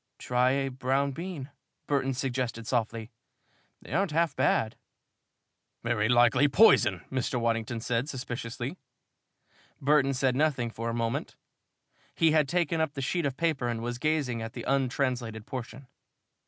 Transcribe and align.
"Try 0.17 0.53
a 0.53 0.69
brown 0.69 1.11
bean," 1.11 1.51
Burton 1.85 2.15
suggested 2.15 2.65
softly. 2.65 3.11
"They 3.83 3.93
aren't 3.93 4.09
half 4.09 4.35
bad." 4.35 4.75
"Very 5.83 6.09
likely 6.09 6.47
poison," 6.47 7.05
Mr. 7.11 7.39
Waddington 7.39 7.81
said, 7.81 8.09
suspiciously. 8.09 8.77
Burton 9.79 10.15
said 10.15 10.35
nothing 10.35 10.71
for 10.71 10.89
a 10.89 10.93
moment. 10.95 11.35
He 12.15 12.31
had 12.31 12.49
taken 12.49 12.81
up 12.81 12.93
the 12.93 13.01
sheet 13.03 13.27
of 13.27 13.37
paper 13.37 13.67
and 13.67 13.79
was 13.83 13.99
gazing 13.99 14.41
at 14.41 14.53
the 14.53 14.63
untranslated 14.67 15.45
portion. 15.45 15.85